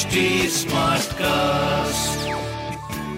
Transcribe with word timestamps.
HD 0.00 0.06
cast 1.12 2.28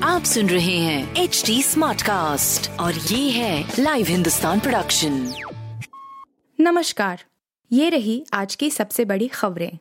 आप 0.03 0.25
सुन 0.25 0.47
रहे 0.51 0.77
हैं 0.77 1.17
एच 1.17 1.43
डी 1.47 1.63
स्मार्ट 1.63 2.03
कास्ट 2.03 2.81
और 2.81 2.95
ये 2.95 3.31
है 3.31 3.73
लाइव 3.79 4.07
हिंदुस्तान 4.07 4.61
प्रोडक्शन 4.61 5.35
नमस्कार। 6.61 7.25
ये 7.73 7.89
रही 7.89 8.27
आज 8.35 8.55
की 8.55 8.71
सबसे 8.71 9.05
बड़ी 9.05 9.29
खबरें। 9.29 9.79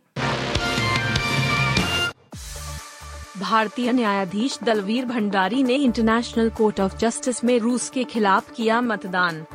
भारतीय 3.38 3.92
न्यायाधीश 3.92 4.60
दलवीर 4.64 5.06
भंडारी 5.06 5.64
ने 5.64 5.76
इंटरनेशनल 5.76 6.50
कोर्ट 6.50 6.80
ऑफ़ 6.80 6.98
जस्टिस 6.98 7.44
में 7.44 7.60
रूस 7.60 7.90
के 7.90 8.04
खिलाफ 8.04 8.52
किया 8.52 8.82
मतदान। 8.82 9.46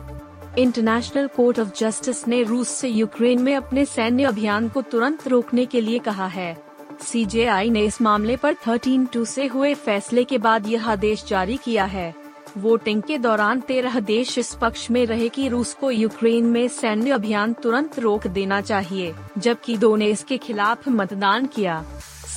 इंटरनेशनल 0.58 1.26
कोर्ट 1.26 1.60
ऑफ़ 1.60 1.68
जस्टिस 1.78 2.28
ने 2.28 2.42
रूस 2.42 2.68
से 2.68 2.88
यूक्रेन 2.88 3.42
में 3.42 3.56
अपने 3.56 3.84
सैन्य 3.84 4.24
अभियान 4.24 4.68
को 4.68 4.82
तुरंत 4.82 5.28
रोकने 5.28 5.66
के 5.66 5.80
लिए 5.80 5.98
कहा 5.98 6.26
है। 6.26 6.66
सीजेआई 7.02 7.70
ने 7.70 7.84
इस 7.84 8.00
मामले 8.02 8.36
पर 8.36 8.55
13 8.66 9.06
टू 9.12 9.24
से 9.24 9.46
हुए 9.46 9.74
फैसले 9.74 10.24
के 10.24 10.38
बाद 10.38 10.66
यह 10.66 10.88
आदेश 10.91 11.24
जारी 11.24 11.56
किया 11.56 11.84
है। 11.84 12.14
वोटिंग 12.56 13.02
के 13.02 13.19
दौरान 13.19 13.60
तेरह 13.60 14.00
देश 14.00 14.38
इस 14.38 14.55
पक्ष 14.55 14.91
में 14.91 15.06
रहे 15.06 15.28
कि 15.28 15.48
रूस 15.48 15.74
को 15.74 15.91
यूक्रेन 15.91 16.45
में 16.45 16.69
सैन्य 16.69 17.10
अभियान 17.10 17.52
तुरंत 17.52 17.98
रोक 17.98 18.27
देना 18.27 18.60
चाहिए, 18.60 19.14
जबकि 19.38 19.77
दो 19.77 19.96
ने 19.96 20.06
इसके 20.06 20.38
खिलाफ 20.38 20.88
मतदान 20.88 21.46
किया। 21.46 21.84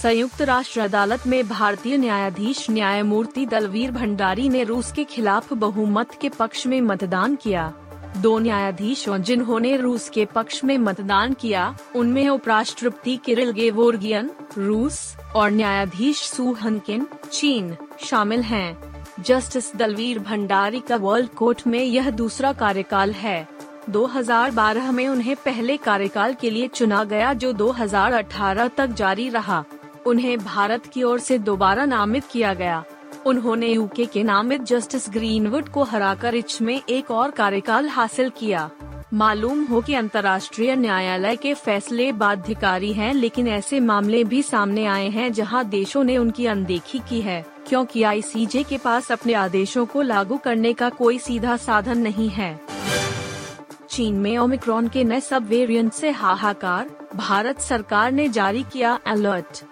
संयुक्त 0.01 0.41
राष्ट्र 0.41 0.79
अदालत 0.79 1.27
में 1.27 1.47
भारतीय 1.47 1.97
न्यायाधीश 1.97 2.69
न्यायमूर्ति 2.69 3.45
दलवीर 3.45 3.91
भंडारी 3.91 4.49
ने 4.49 4.63
रूस 4.63 4.91
के 4.91 5.03
खिलाफ 5.03 5.53
बहुमत 5.53 6.17
के 6.21 6.29
पक्ष 6.29 6.67
में 6.67 6.81
मतदान 6.81 7.35
किया। 7.35 7.73
दो 8.17 8.39
न्यायाधीशों 8.39 9.17
जिन्होंने 9.17 9.77
रूस 9.77 10.09
के 10.09 10.25
पक्ष 10.25 10.63
में 10.63 10.77
मतदान 10.77 11.33
किया, 11.33 11.77
उनमें 11.95 12.29
उपराष्ट्रपति 12.29 13.19
किरिल 13.25 13.51
गेवोर्गियन, 13.51 14.31
रूस, 14.57 15.15
और 15.35 15.51
न्यायाधीश 15.51 16.17
सू 16.17 16.53
हनकिन, 16.53 17.07
चीन, 17.31 17.75
शामिल 17.99 18.41
हैं। 18.41 19.05
जस्टिस 19.19 19.75
दलवीर 19.75 20.19
भंडारी 20.19 20.79
का 20.79 20.95
वर्ल्ड 20.95 21.29
कोर्ट 21.29 21.67
में 21.67 21.83
यह 21.83 22.09
दूसरा 22.09 22.53
कार्यकाल 22.53 23.11
है। 23.11 23.47
2012 23.89 24.91
में 24.91 25.07
उन्हें 25.07 25.35
पहले 25.35 25.77
कार्यकाल 25.77 26.33
के 26.33 26.49
लिए 26.49 26.67
चुना 26.67 27.03
गया 27.03 27.33
जो 27.33 27.53
2018 27.53 28.67
तक 28.67 28.87
जारी 28.87 29.29
रहा। 29.29 29.65
उन्हें 30.05 30.39
भारत 30.39 30.85
की 30.85 31.03
ओर 31.03 31.19
से 31.19 31.37
दोबारा 31.37 31.85
नामित 31.85 32.23
किया 32.31 32.53
गया। 32.53 32.83
उन्होंने 33.29 33.67
यूके 33.67 34.05
के 34.05 34.23
नामित 34.23 34.61
जस्टिस 34.63 35.09
ग्रीनवुड 35.09 35.69
को 35.69 35.83
हराकर 35.83 36.35
इच 36.35 36.61
में 36.61 36.81
एक 36.89 37.11
और 37.11 37.31
कार्यकाल 37.31 37.87
हासिल 37.87 38.29
किया। 38.29 38.69
मालूम 39.13 39.63
हो 39.63 39.81
कि 39.81 39.93
अंतर्राष्ट्रीय 39.93 40.75
न्यायालय 40.75 41.35
के 41.35 41.53
फैसले 41.53 42.11
बाध्यकारी 42.11 42.91
हैं, 42.93 43.13
लेकिन 43.13 43.47
ऐसे 43.47 43.79
मामले 43.79 44.23
भी 44.23 44.41
सामने 44.43 44.85
आए 44.85 45.07
हैं 45.09 45.31
जहाँ 45.33 45.63
देशों 45.65 46.03
ने 46.03 46.17
उनकी 46.17 46.45
अनदेखी 46.45 46.99
की 46.99 47.21
है, 47.21 47.45
क्योंकि 47.67 48.03
आईसीजे 48.03 48.63
के 48.63 48.77
पास 48.77 49.11
अपने 49.11 49.33
आदेशों 49.33 49.85
को 49.85 50.01
लागू 50.01 50.37
करने 50.37 50.73
का 50.73 50.89
कोई 50.89 51.17
सीधा 51.19 51.57
साधन 51.57 51.97
नहीं 51.97 52.29
है। 52.29 52.59
चीन 53.89 54.15
में 54.15 54.37
ओमिक्रॉन 54.37 54.87
के 54.87 55.03
नए 55.03 55.19
सब 55.21 55.47
वेरिएंट 55.47 55.91
से 55.93 56.09
हाहाकार, 56.11 56.89
भारत 57.15 57.59
सरकार 57.61 58.11
ने 58.11 58.29
जारी 58.29 58.63
किया 58.63 58.99
अलर्ट 59.07 59.63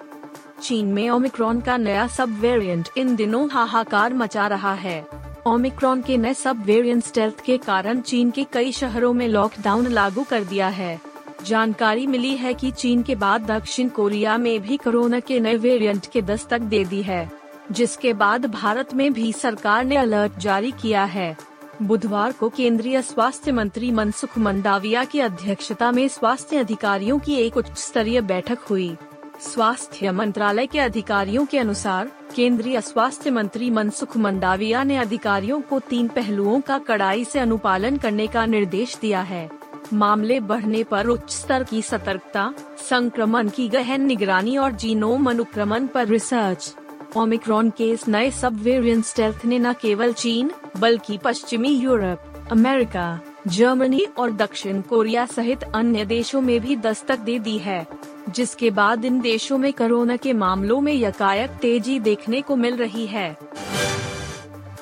चीन 0.62 0.86
में 0.86 1.10
ओमिक्रॉन 1.10 1.60
का 1.62 1.78
नया 1.78 2.08
सब 2.08 2.40
वेरिएंट 2.40 2.90
इन 2.98 3.16
दिनों 3.16 3.48
हाहाकार 3.50 4.14
मचा 4.14 4.48
रहा 4.48 4.74
है। 4.74 5.08
ओमिक्रॉन 5.48 6.02
के 6.02 6.18
नए 6.18 6.34
सब 6.34 6.64
वेरिएंट 6.66 7.04
स्टेल्थ 7.04 7.42
के 7.42 7.58
कारण 7.58 8.02
चीन 8.02 8.32
के 8.32 8.44
कई 8.44 8.72
शहरों 8.72 9.14
में 9.14 9.28
लॉकडाउन 9.28 9.88
लागू 9.88 10.24
कर 10.24 10.44
दिया 10.44 10.68
है। 10.68 11.00
जानकारी 11.46 12.08
मिली 12.08 12.36
है 12.38 12.54
कि 12.54 12.72
चीन 12.72 13.04
के 13.04 13.16
बाद 13.16 13.46
दक्षिण 13.46 13.90
कोरिया 13.90 14.38
में 14.38 14.60
भी 14.62 14.78
कोरोना 14.78 15.20
के 15.20 15.40
नए 15.40 15.58
वेरिएंट 15.58 16.06
के 16.06 16.22
दस्तक 16.22 16.62
दे 16.62 16.84
दी 16.86 17.02
है, 17.02 17.30
जिसके 17.72 18.14
बाद 18.14 18.46
भारत 18.46 18.94
में 18.94 19.12
भी 19.14 19.32
सरकार 19.34 19.86
ने 19.86 19.98
अलर्ट 19.98 20.38
जारी 20.40 20.72
किया 20.72 21.04
है। 21.04 21.36
बुधवार 21.82 22.32
को 22.32 22.50
केंद्रीय 22.50 23.02
स्वास्थ्य 23.02 23.52
मंत्री 23.52 23.92
मनसुख 23.92 24.38
मंडाविया 24.38 25.04
की 25.04 25.20
अध्यक्षता 25.20 25.92
में 25.92 26.08
स्वास्थ्य 26.08 26.58
अधिकारियों 26.58 27.20
की 27.20 27.36
एक 27.36 27.58
उच्च 27.58 27.78
स्तरीय 27.78 28.22
बैठक 28.22 28.60
हुई। 28.60 28.96
स्वास्थ्य 29.42 30.12
मंत्रालय 30.12 30.68
के 30.68 30.80
अधिकारियों 30.80 31.46
के 31.46 31.60
अनुसार, 31.60 32.12
केंद्रीय 32.36 32.82
स्वास्थ्य 32.82 33.32
मंत्री 33.32 33.70
मनसुख 33.70 34.18
मंडाविया 34.18 34.84
ने 34.84 34.98
अधिकारियों 34.98 35.62
को 35.62 35.80
तीन 35.80 36.08
पहलुओं 36.08 36.62
का 36.62 36.78
कड़ाई 36.78 37.26
से 37.26 37.40
अनुपालन 37.40 37.98
करने 37.98 38.28
का 38.28 38.46
निर्देश 38.46 38.98
दिया 39.02 39.22
है। 39.22 39.50
मामले 39.94 40.40
बढ़ने 40.40 40.84
पर 40.84 41.08
उच्च 41.08 41.32
स्तर 41.32 41.64
की 41.64 41.82
सतर्कता, 41.82 42.54
संक्रमण 42.90 43.50
की 43.50 43.68
गहन 43.68 44.02
निगरानी 44.02 44.58
और 44.58 44.72
जीनोम 44.72 45.30
अनुक्रमण 45.30 45.88
पर 45.88 46.08
रिसर्च। 46.08 46.76
ओमिक्रॉन 47.18 47.70
के 47.70 47.90
इस 47.90 48.08
नए 48.08 48.32
सब 48.32 48.62
वेरिएंट 48.62 49.06
स्टेल्थ 49.06 49.46
ने 49.46 49.60
न 49.60 49.74
केवल 49.74 50.14
चीन, 50.14 50.52
बल्कि 50.78 51.18
पश्चिमी 51.18 51.70
यूरोप, 51.70 52.50
अमेरिका 52.52 53.20
जर्मनी 53.48 54.06
और 54.18 54.32
दक्षिण 54.32 54.82
कोरिया 54.82 55.26
सहित 55.26 55.64
अन्य 55.64 56.06
देशों 56.06 56.42
में 56.42 56.60
भी 56.62 56.76
दस्तक 56.76 57.20
दे 57.20 57.38
दी 57.40 57.58
है, 57.58 57.86
जिसके 58.30 58.70
बाद 58.72 59.06
इन 59.06 59.20
देशों 59.22 59.58
में 59.58 59.72
कोरोना 59.74 60.16
के 60.16 60.34
मामलों 60.34 60.80
में 60.82 60.94
यकायक 60.94 61.52
तेज़ी 61.52 62.00
देखने 62.00 62.42
को 62.42 62.56
मिल 62.56 62.76
रही 62.76 63.06
है। 63.08 63.38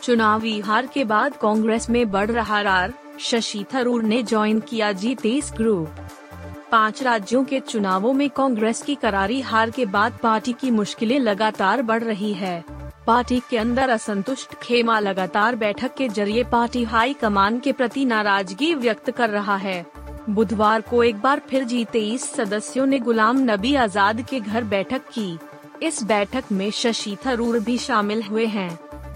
चुनावी 0.04 0.60
हार 0.60 0.88
के 0.88 1.04
बाद 1.04 1.36
कांग्रेस 1.36 1.90
में 1.90 2.12
बढ़ 2.12 2.32
रहा 2.32 2.62
रार, 2.62 2.94
शशि 3.20 3.66
थरूर 3.74 4.04
ने 4.04 4.24
ज्वाइन 4.24 4.60
किया 4.60 4.92
जी 4.92 5.16
तेईस 5.16 5.52
ग्रुप। 5.58 6.08
पाँच 6.72 7.04
राज्यों 7.04 7.44
के 7.44 7.60
चुनावों 7.60 8.14
में 8.14 8.30
कांग्रेस 8.30 8.82
की 8.82 8.96
करारी 8.96 9.42
हार 9.42 9.70
के 9.70 9.86
बाद 9.86 10.18
पार्टी 10.24 10.54
की 10.54 10.72
मुश्किलें 10.72 11.20
लगातार 11.20 11.82
बढ़ 11.82 12.04
रही 12.04 12.34
है। 12.34 12.64
पार्टी 13.08 13.40
के 13.50 13.58
अंदर 13.58 13.90
असंतुष्ट 13.90 14.54
खेमा 14.62 15.00
लगातार 15.00 15.56
बैठक 15.56 15.94
के 15.94 16.08
ज़रिए 16.10 16.44
पार्टी 16.44 16.84
हाई 16.84 17.14
कमान 17.14 17.60
के 17.60 17.72
प्रति 17.72 18.06
नाराज़गी 18.06 18.74
व्यक्त 18.76 19.12
कर 19.12 19.30
रहा 19.30 19.56
है। 19.56 19.86
बुधवार 20.30 20.82
को 20.82 21.04
एक 21.04 21.20
बार 21.22 21.42
फिर 21.50 21.64
जी 21.64 21.84
तेईस 21.86 22.24
सदस्यों 22.32 22.86
ने 22.86 23.00
गुलाम 23.00 23.44
नबी 23.52 23.76
आज़ाद 23.76 24.22
के 24.22 24.40
घर 24.40 24.64
बैठक 24.64 25.02
की। 25.10 25.38
इस 25.84 26.04
बैठक 26.04 26.52
में 26.52 26.70
शशि 26.72 27.16
थरूर 27.26 27.60
भी 27.60 27.78
शामिल 27.78 28.24
हुए 28.24 28.46
हैं। 28.48 28.70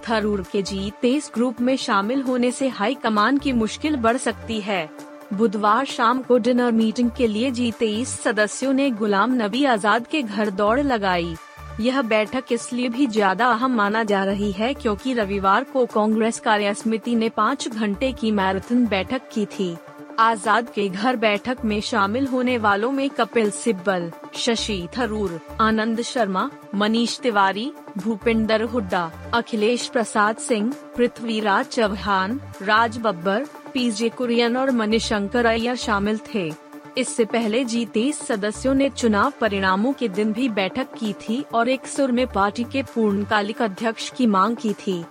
थरूर 0.10 0.46
के 0.52 0.62
जी 0.62 0.92
तेईस 1.02 1.32
ग्रुप 1.36 1.62
में 1.62 1.76
शामिल 1.78 2.22
होने 2.22 2.52
से 2.52 2.68
हाई 2.70 2.96
कमान 2.96 3.38
की 3.38 3.54
मुश्किल 3.56 3.96
बढ़ 3.98 4.18
सकती 4.20 4.62
है। 4.62 4.90
बुधवार 5.34 5.86
शाम 5.88 6.22
को 6.22 6.38
डिनर 6.38 6.72
मीटिंग 6.72 7.12
के 7.12 7.28
लिए 7.28 7.52
जी 7.52 7.72
तेईस 7.72 8.20
सदस्यों 8.22 8.74
ने 8.74 8.90
गुलाम 8.92 9.34
नबी 9.42 9.66
आज़ाद 9.66 10.08
के 10.08 10.22
घर 10.22 10.50
दौड़ 10.52 10.80
लगाई। 10.80 11.36
यह 11.80 12.02
बैठक 12.02 12.52
इसलिए 12.52 12.90
भी 12.90 13.06
ज़्यादा 13.08 13.48
अहम 13.48 13.76
माना 13.76 14.04
जा 14.04 14.24
रही 14.24 14.52
है 14.52 14.74
क्योंकि 14.74 15.14
रविवार 15.14 15.64
को 15.64 15.86
कांग्रेस 15.86 16.40
कार्य 16.40 16.74
समिति 16.74 17.16
ने 17.16 17.30
पाँच 17.30 17.68
घंटे 17.68 18.12
की 18.12 18.32
मैराथन 18.32 18.86
बैठक 18.88 19.30
की 19.34 19.46
थी। 19.46 19.76
आज़ाद 20.20 20.70
के 20.70 20.88
घर 20.90 21.16
बैठक 21.16 21.58
में 21.66 21.80
शामिल 21.82 22.26
होने 22.28 22.58
वालों 22.58 22.92
में 22.92 23.10
कपिल 23.10 23.52
सिब्बल, 23.52 24.12
शशि 24.36 24.88
थरूर, 24.98 25.40
आनंद 25.62 26.02
शर्मा, 26.02 26.50
मनीष 26.76 27.20
तिवारी, 27.20 27.72
भूपिंदर 27.98 28.62
हुड्डा, 28.64 29.10
अखिलेश 29.34 29.88
प्रसाद 29.88 30.38
सिंह, 30.38 30.74
पृथ्वीराज 30.98 31.66
चौहान, 31.66 32.40
राज 32.62 32.98
बब्बर, 32.98 33.46
पीजे 33.74 34.10
कुरियन 34.10 34.58
और 34.58 34.72
मनीशंकर 34.72 35.46
अय्यर 35.46 35.76
शामिल 35.76 36.20
थे। 36.34 36.52
इससे 37.00 37.26
पहले 37.26 37.64
जी 37.66 37.86
तेईस 37.86 38.20
सदस्यों 38.20 38.74
ने 38.74 38.90
चुनाव 38.90 39.34
परिणामों 39.42 39.94
के 39.94 40.08
दिन 40.08 40.32
भी 40.34 40.48
बैठक 40.50 40.88
की 40.94 41.14
थी 41.14 41.44
और 41.54 41.70
एक 41.70 41.86
सुर 41.88 42.12
में 42.12 42.26
पार्टी 42.28 42.64
के 42.64 42.84
पूर्णकालिक 42.84 43.62
अध्यक्ष 43.62 44.10
की 44.10 44.26
मांग 44.28 44.56
की 44.56 44.74
थी। 44.74 45.04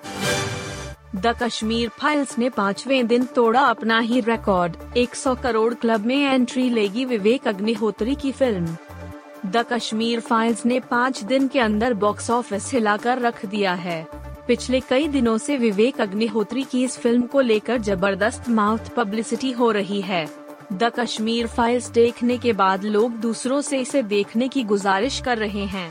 द 1.16 1.34
कश्मीर 1.42 1.88
फाइल्स 1.88 2.38
ने 2.38 2.48
पाँचवें 2.48 3.06
दिन 3.06 3.24
तोड़ा 3.24 3.60
अपना 3.60 3.98
ही 3.98 4.20
रिकॉर्ड। 4.20 4.76
100 4.96 5.34
करोड़ 5.34 5.74
क्लब 5.74 6.06
में 6.06 6.16
एंट्री 6.16 6.68
लेगी 6.70 7.04
विवेक 7.04 7.48
अग्निहोत्री 7.48 8.14
की 8.14 8.32
फ़िल्म। 8.32 8.76
द 9.46 9.64
कश्मीर 9.72 10.20
फाइल्स 10.20 10.64
ने 10.66 10.80
पाँच 10.80 11.22
दिन 11.24 11.48
के 11.48 11.60
अंदर 11.60 11.94
बॉक्स 11.94 12.30
ऑफ़िस 12.30 12.72
हिलाकर 12.72 13.18
रख 13.18 13.44
दिया 13.46 13.74
है। 13.74 14.06
पिछले 14.48 14.80
कई 14.80 15.08
दिनों 15.08 15.38
से 15.38 15.56
विवेक 15.56 16.00
अग्निहोत्री 16.00 16.62
की 16.62 16.82
इस 16.84 16.98
फ़िल्म 16.98 17.22
को 17.22 17.40
लेकर 17.40 17.78
ज़बरदस्त 17.78 18.48
माउथ 18.48 18.88
पब्लिसिटी 18.96 19.50
हो 19.52 19.70
रही 19.70 20.00
है। 20.00 20.47
द 20.72 20.90
कश्मीर 20.96 21.46
फाइल्स 21.46 21.88
देखने 21.90 22.36
के 22.38 22.52
बाद 22.52 22.84
लोग 22.84 23.12
दूसरों 23.12 23.60
से 23.60 23.78
इसे 23.80 24.02
देखने 24.02 24.48
की 24.48 24.62
गुजारिश 24.62 25.18
कर 25.20 25.38
रहे 25.38 25.64
हैं। 25.66 25.90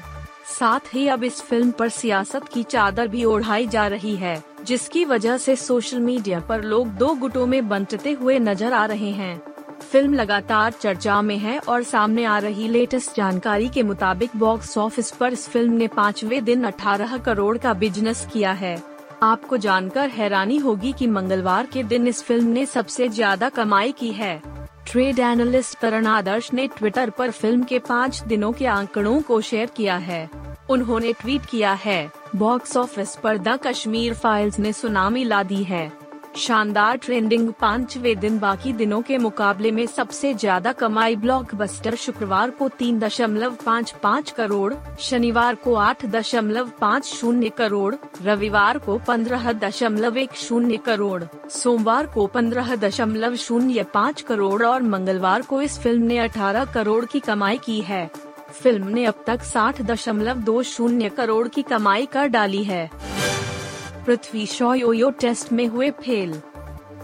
साथ 0.50 0.94
ही 0.94 1.08
अब 1.08 1.24
इस 1.24 1.42
फ़िल्म 1.42 1.72
पर 1.72 1.90
सियासत 1.90 2.48
की 2.48 2.64
चादर 2.64 3.08
भी 3.08 3.24
ओढ़ाई 3.24 3.68
जा 3.68 3.86
रही 3.88 4.16
है, 4.16 4.42
जिसकी 4.66 5.04
वजह 5.06 5.38
से 5.38 5.56
सोशल 5.56 6.00
मीडिया 6.00 6.40
पर 6.40 6.64
लोग 6.64 6.88
दो 6.88 7.14
गुटों 7.16 7.46
में 7.46 7.68
बंटते 7.70 8.12
हुए 8.12 8.38
नज़र 8.40 8.74
आ 8.74 8.86
रहे 8.86 9.12
हैं। 9.12 9.40
फ़िल्म 9.82 10.14
लगातार 10.14 10.72
चर्चा 10.72 11.22
में 11.22 11.38
है 11.38 11.58
और 11.60 11.84
सामने 11.84 12.26
आ 12.26 12.38
रही 12.40 12.68
लेटेस्ट 12.68 13.16
जानकारी 13.16 13.70
के 13.70 13.84
मुताबिक 13.84 14.36
बॉक्स 14.36 14.78
ऑफ़िस 14.78 15.12
पर 15.12 15.34
इस 15.34 15.48
फ़िल्म 15.50 15.74
ने 15.74 15.88
पाँचवे 15.88 16.42
दिन 16.42 16.66
18 16.66 17.18
करोड़ 17.18 17.58
का 17.58 17.74
बिज़नेस 17.76 18.28
किया 18.34 18.52
है। 18.54 18.78
आपको 19.24 19.58
जानकर 19.58 20.10
हैरानी 20.10 20.58
होगी 20.58 20.94
कि 20.94 21.08
मंगलवार 21.08 21.66
के 21.66 21.84
दिन 21.86 22.08
इस 22.08 22.22
फ़िल्म 22.24 22.48
ने 22.48 22.66
सबसे 22.66 23.08
ज़्यादा 23.10 23.50
कमाई 23.50 23.92
की 23.92 24.12
है। 24.12 24.57
ट्रेड 24.88 25.20
एनालिस्ट 25.20 25.78
करण 25.80 26.06
आदर्श 26.08 26.54
ने 26.54 26.68
ट्विटर 26.68 27.10
पर 27.10 27.32
फ़िल्म 27.32 27.64
के 27.64 27.80
पाँच 27.80 28.22
दिनों 28.22 28.52
के 28.52 28.66
आंकड़ों 28.66 29.22
को 29.22 29.40
शेयर 29.42 29.70
किया 29.70 29.96
है। 29.98 30.30
उन्होंने 30.70 31.14
ट्वीट 31.14 31.46
किया 31.46 31.74
है, 31.74 32.12
बॉक्स 32.36 32.78
ऑफ़िस 32.78 33.16
पर 33.16 33.38
द 33.38 33.60
कश्मीर 33.64 34.14
फाइल्स 34.14 34.60
ने 34.60 34.74
सुनामी 34.74 35.24
ला 35.24 35.44
दी 35.44 35.64
है। 35.64 36.07
शानदार 36.38 36.98
ट्रेंडिंग 36.98 37.50
पांचवे 37.62 38.14
दिन 38.16 38.38
बाकी 38.40 38.72
दिनों 38.74 39.02
के 39.02 39.18
मुकाबले 39.18 39.72
में 39.72 39.86
सबसे 39.88 40.34
ज़्यादा 40.34 40.72
कमाई 40.72 41.16
ब्लॉकबस्टर 41.16 41.96
शुक्रवार 41.96 42.50
को 42.50 42.68
तीन 42.70 43.00
दशमलव 43.00 43.56
पाँच 43.66 43.92
पाँच 44.04 44.32
करोड़, 44.32 44.74
शनिवार 45.00 45.56
को 45.56 45.74
आठ 45.76 46.06
दशमलव 46.06 46.72
पाँच 46.82 47.06
शून्य 47.06 47.50
करोड़, 47.50 47.96
रविवार 48.24 48.78
को 48.78 48.98
पंद्रह 49.08 49.52
दशमलव 49.56 50.18
एक 50.18 50.36
शून्य 50.38 50.78
करोड़, 50.78 51.24
सोमवार 51.50 52.06
को 52.06 52.28
पंद्रह 52.28 52.76
दशमलव 52.76 53.36
शून्य 53.38 53.84
पाँच 53.94 54.22
करोड़ 54.22 54.64
और 54.64 54.82
मंगलवार 54.84 55.42
को 55.42 55.62
इस 55.62 55.80
फ़िल्म 55.80 56.04
ने 56.04 56.18
अठारह 56.20 56.66
करोड़ 56.66 57.04
की 57.06 57.20
कमाई 57.20 57.58
की 57.58 57.82
है। 57.82 58.10
फ़िल्म 58.54 58.88
ने 58.88 59.06
अब 59.06 59.24
तक 59.28 59.44
साठ 59.44 59.82
दशमलव 59.82 60.38
दो 60.42 60.62
शून्य 60.66 61.10
करोड़ 61.10 61.48
की 61.48 61.62
कमाई 61.64 62.06
कर 62.06 62.28
डाली 62.28 62.64
है। 62.64 62.90
पृथ्वी 64.08 64.46
शॉ 64.46 64.74
योयो 64.74 65.10
टेस्ट 65.10 65.52
में 65.52 65.68
हुए 65.68 65.90
फेल। 65.92 66.42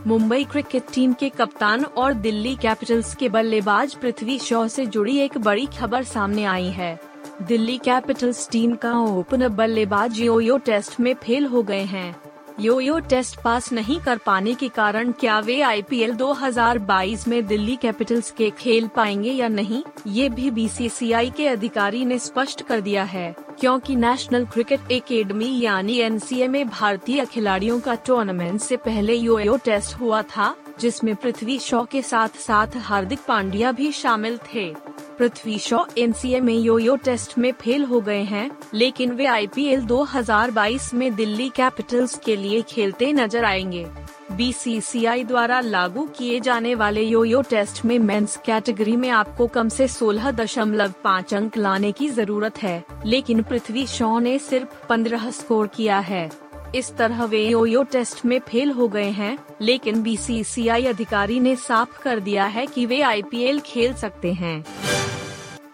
मुंबई 0.08 0.44
क्रिकेट 0.44 0.84
टीम 0.94 1.14
के 1.14 1.30
कप्तान 1.30 1.84
और 1.86 2.14
दिल्ली 2.14 2.56
कैपिटल्स 2.56 3.16
के 3.16 3.30
बल्लेबाज 3.30 3.96
पृथ्वी 3.96 4.40
शॉ 4.40 4.68
से 4.68 4.86
जुड़ी 4.86 5.18
एक 5.18 5.38
बड़ी 5.38 5.66
खबर 5.80 6.04
सामने 6.04 6.46
आई 6.46 6.70
है। 6.70 7.00
दिल्ली 7.42 7.78
कैपिटल्स 7.78 8.50
टीम 8.50 8.76
का 8.76 9.00
ओपनर 9.00 9.50
बल्लेबाज 9.50 10.20
योयो 10.20 10.58
टेस्ट 10.58 11.00
में 11.00 11.14
फेल 11.14 11.46
हो 11.46 11.64
गए 11.64 11.84
हैं। 11.84 12.16
योयो 12.60 13.00
टेस्ट 13.00 13.42
पास 13.42 13.72
नहीं 13.74 14.00
कर 14.00 14.18
पाने 14.18 14.54
के 14.54 14.68
कारण 14.68 15.12
क्या 15.12 15.40
वे 15.40 15.62
आईपीएल 15.62 16.14
2022 16.14 17.28
में 17.28 17.46
दिल्ली 17.48 17.76
कैपिटल्स 17.76 18.32
के 18.32 18.50
खेल 18.50 18.88
पाएँगे 18.88 19.32
या 19.32 19.48
नहीं, 19.48 19.84
ये 20.08 20.30
भी 20.30 20.52
बीसीसीआई 20.52 21.30
के 21.30 21.48
अधिकारी 21.48 22.06
ने 22.06 22.20
स्पष्ट 22.20 22.62
कर 22.62 22.82
दिया 22.82 23.04
है। 23.04 23.36
क्योंकि 23.64 23.96
नेशनल 23.96 24.46
क्रिकेट 24.46 24.92
एकेडमी 24.92 25.62
यानी 25.62 25.98
एनसीए 26.00 26.48
में 26.48 26.70
भारतीय 26.70 27.26
खिलाड़ियों 27.26 27.80
का 27.80 27.96
टूर्नामेंट 27.96 28.62
से 28.62 28.78
पहले 28.78 29.14
योयो 29.14 29.58
टेस्ट 29.58 29.96
हुआ 29.96 30.22
था, 30.22 30.56
जिसमें 30.80 31.16
पृथ्वी 31.16 31.60
शॉ 31.60 31.84
के 31.86 32.02
साथ 32.02 32.30
साथ 32.30 32.68
हार्दिक 32.78 33.20
पांड्या 33.28 33.72
भी 33.72 33.92
शामिल 33.92 34.38
थे। 34.38 34.76
पृथ्वी 35.20 35.60
शॉ 35.60 35.86
एनसीए 35.98 36.40
में 36.40 36.54
योयो 36.54 36.96
टेस्ट 36.96 37.38
में 37.38 37.52
फेल 37.52 37.84
हो 37.84 38.02
गए 38.02 38.24
हैं, 38.24 38.52
लेकिन 38.74 39.12
वे 39.12 39.26
आईपीएल 39.26 39.82
2022 39.82 40.94
में 40.94 41.16
दिल्ली 41.16 41.50
कैपिटल्स 41.50 42.20
के 42.26 42.36
लिए 42.36 42.62
खेलते 42.62 43.14
नज़र 43.14 43.46
आएँगे। 43.46 44.03
बीसीसीआई 44.36 45.24
द्वारा 45.24 45.60
लागू 45.60 46.06
किए 46.18 46.40
जाने 46.40 46.74
वाले 46.76 47.02
योयो 47.02 47.42
टेस्ट 47.42 47.84
में 47.86 47.98
मेंस 48.00 48.38
कैटेगरी 48.38 48.96
में 48.96 49.10
आपको 49.10 49.48
कम 49.48 49.70
से 49.70 49.88
सोलह 49.88 50.32
दशमलव 50.32 50.94
पाँच 51.04 51.34
अंक 51.34 51.58
लाने 51.58 51.92
की 51.92 52.10
ज़रूरत 52.10 52.62
है, 52.64 52.84
लेकिन 53.06 53.42
पृथ्वी 53.44 53.86
शॉ 53.88 54.20
ने 54.20 54.38
सिर्फ़ 54.40 54.88
पंद्रह 54.90 55.30
स्कोर 55.32 55.68
किया 55.68 56.00
है। 56.00 56.30
इस 56.76 56.92
तरह 56.96 57.24
वे 57.24 57.46
योयो 57.48 57.84
टेस्ट 57.84 58.26
में 58.26 58.40
फेल 58.40 58.72
हो 58.72 58.88
गए 58.88 59.10
हैं, 59.10 59.38
लेकिन 59.62 60.02
बीसीसीआई 60.04 60.86
अधिकारी 60.86 61.40
ने 61.40 61.56
साफ़ 61.56 62.02
कर 62.02 62.20
दिया 62.20 62.46
है 62.46 62.66
कि 62.66 62.86
वे 62.86 63.02
आईपीएल 63.02 63.60
खेल 63.60 63.94
सकते 63.94 64.34
हैं। 64.34 64.64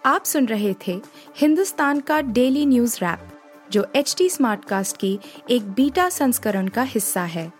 आप 0.06 0.24
सुन 0.24 0.46
रहे 0.46 0.74
थे 0.86 1.00
हिंदुस्तान 1.36 2.00
का 2.00 2.20
डेली 2.20 2.66
न्यूज़ 2.66 2.96
रैप, 2.96 3.26
जो 3.72 3.86
एच 3.96 4.14
टी 4.18 4.28
स्मार्टकास्ट 4.28 4.96
की 4.96 5.18
एक 5.50 5.70
बीटा 5.70 6.08
संस्करण 6.08 6.68
का 6.68 6.82
हिस्सा 6.82 7.22
है। 7.22 7.59